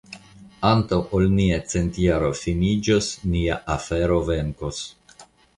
[0.69, 4.85] Antaŭ ol nia centjaro finiĝos, nia afero venkos.